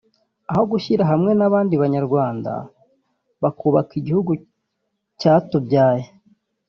aho 0.51 0.63
gushyira 0.71 1.03
hamwe 1.11 1.31
n’abandi 1.39 1.73
banyarwanda 1.81 2.51
bakubaka 3.41 3.91
igihugu 4.01 4.31
cyatubyaye 5.19 6.05